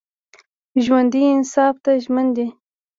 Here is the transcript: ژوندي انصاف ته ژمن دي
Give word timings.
ژوندي 0.83 1.21
انصاف 1.35 1.75
ته 1.83 1.91
ژمن 2.03 2.27
دي 2.35 2.47